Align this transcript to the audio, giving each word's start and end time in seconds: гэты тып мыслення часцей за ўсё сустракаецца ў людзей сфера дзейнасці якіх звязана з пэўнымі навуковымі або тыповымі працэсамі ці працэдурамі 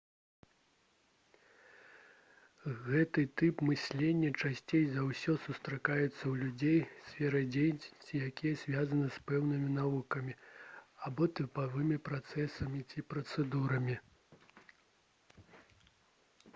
гэты 2.85 3.25
тып 3.41 3.59
мыслення 3.67 4.31
часцей 4.41 4.85
за 4.95 5.03
ўсё 5.09 5.35
сустракаецца 5.43 6.15
ў 6.15 6.31
людзей 6.45 6.79
сфера 7.11 7.43
дзейнасці 7.57 8.23
якіх 8.29 8.57
звязана 8.63 9.11
з 9.19 9.23
пэўнымі 9.29 9.69
навуковымі 9.77 10.35
або 11.11 11.29
тыповымі 11.41 12.01
працэсамі 12.11 12.81
ці 12.95 13.07
працэдурамі 13.17 14.01